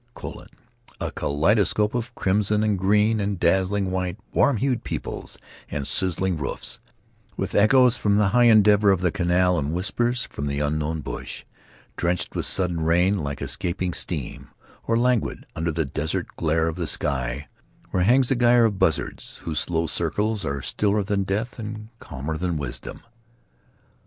[0.15, 0.47] Colon!
[0.99, 5.37] A kaleidoscope of crimson and green and dazzling white, warm hued peoples
[5.69, 6.79] and sizzling roofs,
[7.37, 11.43] with echoes from the high endeavor of the Canal and whispers from the unknown Bush;
[11.97, 14.49] drenched with sudden rain like escaping steam,
[14.87, 17.47] or languid under the desert glare of the sky,
[17.91, 22.39] where hangs a gyre of buzzards whose slow circles are stiller than death and calmer
[22.39, 23.03] than wisdom.